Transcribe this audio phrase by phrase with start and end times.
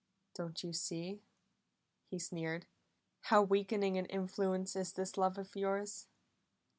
[0.33, 1.21] "Do you see,"
[2.07, 2.65] he sneered,
[3.25, 6.07] "how weakening an influence is this love of yours?